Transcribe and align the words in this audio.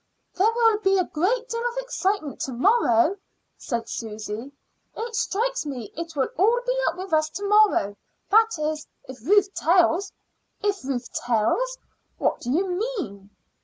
"There 0.33 0.51
will 0.51 0.79
be 0.79 0.97
a 0.97 1.03
great 1.03 1.47
deal 1.47 1.61
of 1.61 1.77
excitement 1.77 2.39
to 2.39 2.53
morrow," 2.53 3.17
said 3.55 3.87
Susy. 3.87 4.51
"It 4.97 5.15
strikes 5.15 5.63
me 5.67 5.91
it 5.95 6.15
will 6.15 6.25
be 6.25 6.33
all 6.39 6.59
up 6.87 6.97
with 6.97 7.13
us 7.13 7.29
to 7.29 7.47
morrow 7.47 7.95
that 8.31 8.49
is, 8.57 8.87
if 9.07 9.23
Ruth 9.23 9.53
tells." 9.53 10.11
"If 10.59 10.83
Ruth 10.83 11.13
tells! 11.13 11.77
What 12.17 12.39
do 12.39 12.49
you 12.49 12.67
mean?" 12.79 13.29